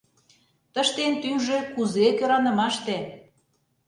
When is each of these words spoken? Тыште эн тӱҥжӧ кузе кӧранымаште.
Тыште 0.73 0.99
эн 1.07 1.15
тӱҥжӧ 1.21 1.57
кузе 1.73 2.07
кӧранымаште. 2.19 2.97